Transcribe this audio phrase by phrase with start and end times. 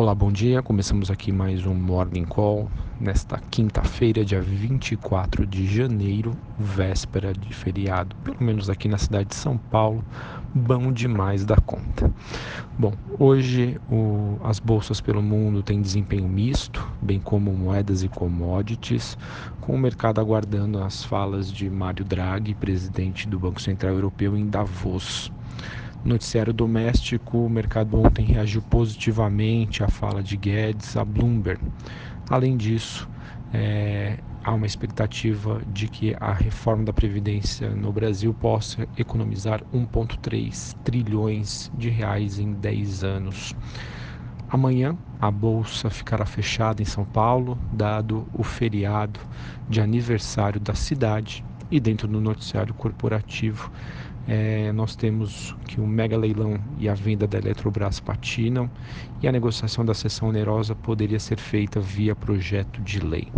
[0.00, 0.62] Olá, bom dia.
[0.62, 8.16] Começamos aqui mais um Morning Call nesta quinta-feira, dia 24 de janeiro, véspera de feriado,
[8.24, 10.02] pelo menos aqui na cidade de São Paulo,
[10.54, 12.10] bom demais da conta.
[12.78, 19.18] Bom, hoje o, as bolsas pelo mundo têm desempenho misto, bem como moedas e commodities,
[19.60, 24.48] com o mercado aguardando as falas de Mário Draghi, presidente do Banco Central Europeu, em
[24.48, 25.30] Davos.
[26.02, 31.60] Noticiário doméstico, o mercado ontem reagiu positivamente à fala de Guedes a Bloomberg.
[32.28, 33.06] Além disso,
[33.52, 40.74] é, há uma expectativa de que a reforma da Previdência no Brasil possa economizar 1,3
[40.82, 43.54] trilhões de reais em 10 anos.
[44.48, 49.20] Amanhã a bolsa ficará fechada em São Paulo, dado o feriado
[49.68, 53.70] de aniversário da cidade e dentro do noticiário corporativo
[54.28, 58.70] é, nós temos que o mega leilão e a venda da Eletrobras patinam
[59.22, 63.28] e a negociação da sessão onerosa poderia ser feita via projeto de lei.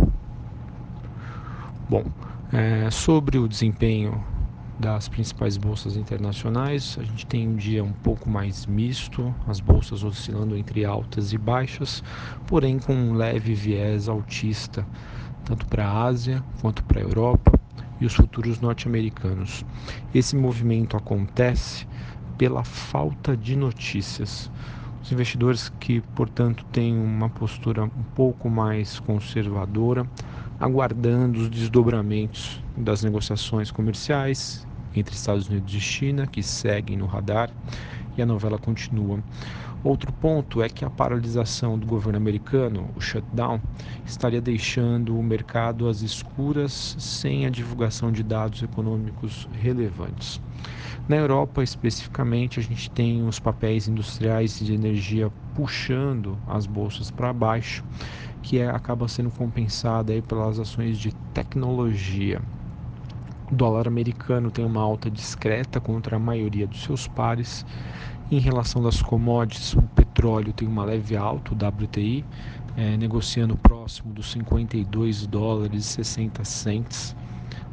[1.89, 2.03] Bom,
[2.51, 4.23] é, sobre o desempenho
[4.79, 10.03] das principais bolsas internacionais, a gente tem um dia um pouco mais misto, as bolsas
[10.03, 12.03] oscilando entre altas e baixas,
[12.47, 14.85] porém com um leve viés altista,
[15.45, 17.62] tanto para a Ásia quanto para a Europa
[17.99, 19.65] e os futuros norte-americanos.
[20.13, 21.87] Esse movimento acontece
[22.37, 24.51] pela falta de notícias.
[25.01, 30.05] Os investidores que, portanto, têm uma postura um pouco mais conservadora,
[30.59, 37.49] aguardando os desdobramentos das negociações comerciais entre Estados Unidos e China, que seguem no radar,
[38.17, 39.19] e a novela continua.
[39.83, 43.59] Outro ponto é que a paralisação do governo americano, o shutdown,
[44.05, 50.39] estaria deixando o mercado às escuras sem a divulgação de dados econômicos relevantes.
[51.07, 57.11] Na Europa, especificamente, a gente tem os papéis industriais e de energia puxando as bolsas
[57.11, 57.83] para baixo,
[58.41, 62.41] que é, acaba sendo compensada aí pelas ações de tecnologia.
[63.51, 67.65] O dólar americano tem uma alta discreta contra a maioria dos seus pares
[68.31, 72.25] em relação das commodities, o petróleo tem uma leve alta, o WTI,
[72.75, 77.15] é, negociando próximo dos 52 dólares e 60 cents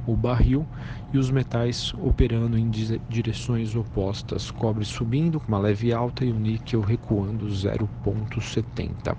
[0.06, 0.66] o barril
[1.12, 2.70] e os metais operando em
[3.08, 9.16] direções opostas, cobre subindo com uma leve alta e o níquel recuando 0,70.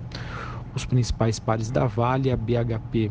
[0.74, 3.10] Os principais pares da Vale, a BHP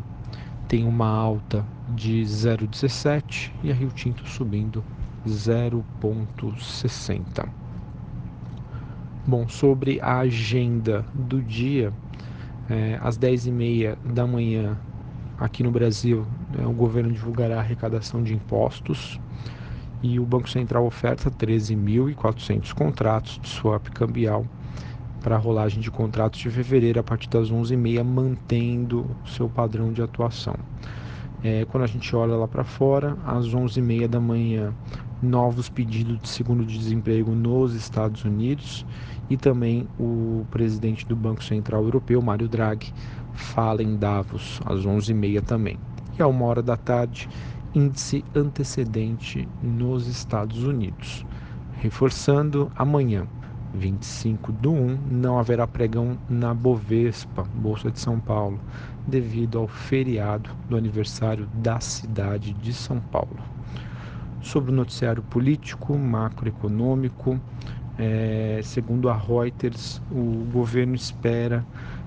[0.68, 4.84] tem uma alta de 0,17 e a Rio Tinto subindo
[5.26, 7.48] 0,60.
[9.26, 11.92] Bom, sobre a agenda do dia,
[12.68, 14.76] é, às 10h30 da manhã,
[15.38, 16.26] aqui no Brasil,
[16.58, 19.20] é, o governo divulgará a arrecadação de impostos
[20.02, 24.44] e o Banco Central oferta 13.400 contratos de swap cambial
[25.22, 30.02] para a rolagem de contratos de fevereiro a partir das 11h30, mantendo seu padrão de
[30.02, 30.56] atuação.
[31.44, 34.72] É, quando a gente olha lá para fora, às 11h30 da manhã,
[35.20, 38.86] novos pedidos de seguro-desemprego nos Estados Unidos
[39.28, 42.92] e também o presidente do Banco Central Europeu, Mário Draghi,
[43.34, 45.78] fala em Davos às 11h30 também.
[46.16, 47.28] E a uma hora da tarde,
[47.74, 51.26] índice antecedente nos Estados Unidos.
[51.80, 53.26] Reforçando, amanhã,
[53.74, 58.60] 25 do 1, não haverá pregão na Bovespa, Bolsa de São Paulo,
[59.06, 63.40] devido ao feriado do aniversário da cidade de São Paulo
[64.42, 67.40] sobre o noticiário político, macroeconômico.
[67.98, 71.64] É, segundo a Reuters, o governo espera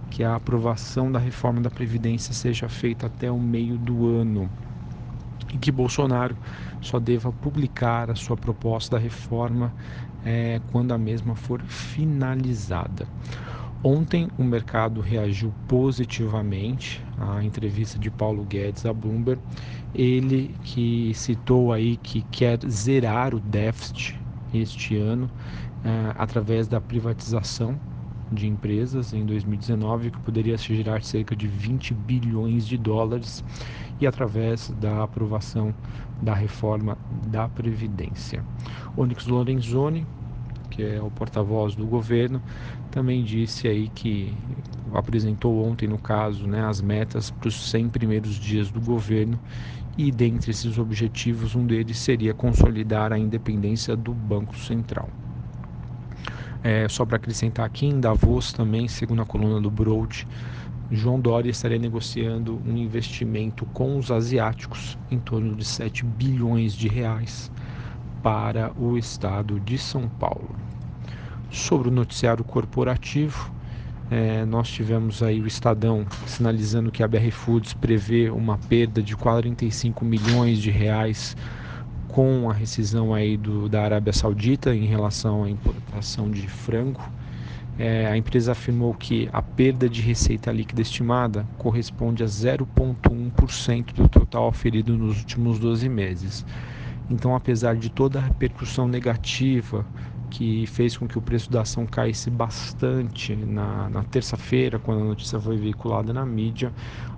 [0.10, 4.50] que a aprovação da reforma da Previdência seja feita até o meio do ano
[5.54, 6.36] e que Bolsonaro
[6.82, 9.74] só deva publicar a sua proposta da reforma
[10.26, 13.08] é, quando a mesma for finalizada.
[13.84, 19.40] Ontem o mercado reagiu positivamente à entrevista de Paulo Guedes a Bloomberg.
[19.94, 24.20] Ele que citou aí que quer zerar o déficit
[24.52, 27.80] este ano uh, através da privatização
[28.32, 33.44] de empresas em 2019, que poderia gerar cerca de 20 bilhões de dólares,
[34.00, 35.74] e através da aprovação
[36.22, 38.44] da reforma da Previdência.
[38.98, 40.06] Onyx Lorenzoni,
[40.70, 42.42] que é o porta-voz do governo,
[42.92, 44.34] também disse aí que
[44.94, 49.40] apresentou ontem, no caso, né, as metas para os 100 primeiros dias do governo
[49.98, 55.10] e dentre esses objetivos, um deles seria consolidar a independência do Banco Central.
[56.68, 60.28] É, só para acrescentar aqui, em Davos também, segundo a coluna do Broad,
[60.90, 66.88] João Dória estaria negociando um investimento com os asiáticos em torno de 7 bilhões de
[66.88, 67.52] reais
[68.24, 70.60] para o estado de São Paulo.
[71.50, 73.54] Sobre o noticiário corporativo,
[74.10, 79.16] É, nós tivemos aí o Estadão sinalizando que a BR Foods prevê uma perda de
[79.18, 81.36] 45 milhões de reais
[82.16, 87.02] com a rescisão aí do, da Arábia Saudita em relação à importação de frango.
[87.78, 94.08] É, a empresa afirmou que a perda de receita líquida estimada corresponde a 0,1% do
[94.08, 96.46] total oferido nos últimos 12 meses.
[97.10, 99.86] Então, apesar de toda a repercussão negativa
[100.30, 105.06] que fez com que o preço da ação caísse bastante na, na terça-feira, quando a
[105.06, 106.72] notícia foi veiculada na mídia,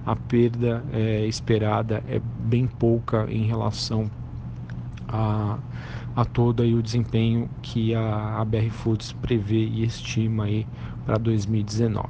[0.03, 4.09] a perda é, esperada é bem pouca em relação
[5.07, 5.57] a,
[6.15, 10.65] a todo aí o desempenho que a, a BR Foods prevê e estima aí
[11.05, 12.07] para 2019.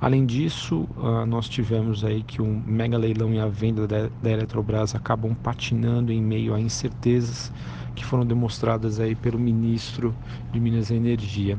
[0.00, 4.08] Além disso, uh, nós tivemos aí que o um mega leilão e a venda da,
[4.22, 7.52] da Eletrobras acabam patinando em meio a incertezas
[7.94, 10.14] que foram demonstradas aí pelo ministro
[10.52, 11.58] de Minas e Energia.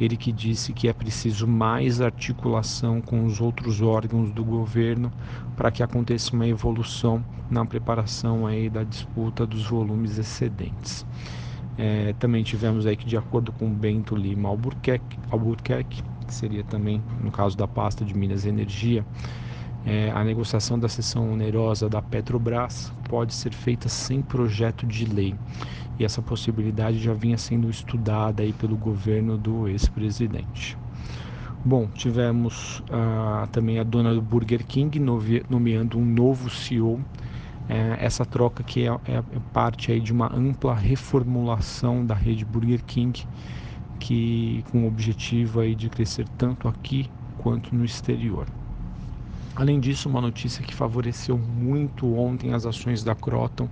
[0.00, 5.12] Ele que disse que é preciso mais articulação com os outros órgãos do governo
[5.56, 11.06] para que aconteça uma evolução na preparação aí da disputa dos volumes excedentes.
[11.76, 17.02] É, também tivemos aí que, de acordo com Bento Lima Albuquerque, Albuquerque que seria também
[17.20, 19.04] no caso da pasta de Minas e Energia,
[19.84, 25.34] é, a negociação da seção onerosa da Petrobras pode ser feita sem projeto de lei.
[25.98, 30.76] E essa possibilidade já vinha sendo estudada aí pelo governo do ex-presidente.
[31.64, 35.00] Bom, tivemos ah, também a dona do Burger King
[35.48, 37.00] nomeando um novo CEO.
[37.68, 42.44] É, essa troca que é, é, é parte aí de uma ampla reformulação da rede
[42.44, 43.24] Burger King
[44.00, 47.08] que com o objetivo aí de crescer tanto aqui
[47.38, 48.48] quanto no exterior.
[49.54, 53.68] Além disso, uma notícia que favoreceu muito ontem as ações da Croton,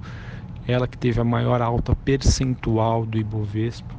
[0.67, 3.95] ela que teve a maior alta percentual do Ibovespa,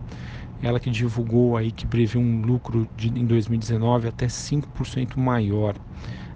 [0.62, 5.76] ela que divulgou aí que prevê um lucro de, em 2019 até 5% maior.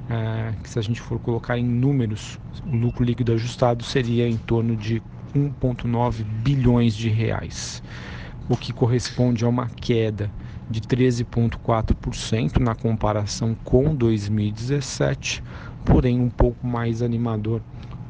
[0.08, 4.38] É, que se a gente for colocar em números, o lucro líquido ajustado seria em
[4.38, 5.02] torno de
[5.36, 7.82] 1,9 bilhões de reais
[8.48, 10.32] o que corresponde a uma queda
[10.70, 15.44] de 13,4% na comparação com 2017,
[15.84, 17.62] porém um pouco mais animador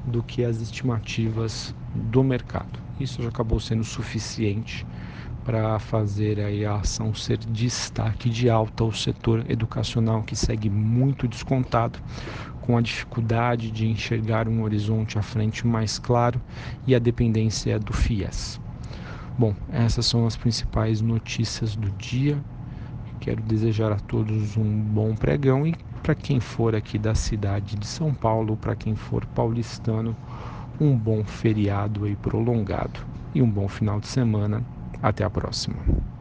[0.06, 2.80] do que as estimativas do mercado.
[3.00, 4.86] Isso já acabou sendo suficiente
[5.44, 11.28] para fazer aí a ação ser destaque de alta ao setor educacional que segue muito
[11.28, 12.00] descontado,
[12.62, 16.42] com a dificuldade de enxergar um horizonte à frente mais claro
[16.88, 18.60] e a dependência do FIES.
[19.38, 22.42] Bom, essas são as principais notícias do dia.
[23.20, 27.86] Quero desejar a todos um bom pregão e para quem for aqui da cidade de
[27.86, 30.16] São Paulo, para quem for paulistano,
[30.80, 33.00] um bom feriado aí prolongado
[33.34, 34.64] e um bom final de semana.
[35.02, 36.15] Até a próxima.